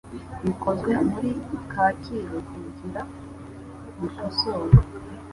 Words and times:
bikozwe 0.43 0.91
muri 1.07 1.31
kacyiru 1.71 2.37
kugira 2.51 3.01
bikosorwe 3.99 4.79